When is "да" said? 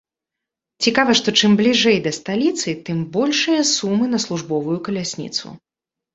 2.07-2.13